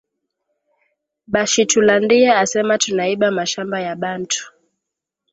Bashitulandie 1.33 2.27
asema 2.43 2.73
tuna 2.83 3.03
iba 3.13 3.27
mashamba 3.37 3.77
ya 3.85 3.93
bantu 4.01 4.37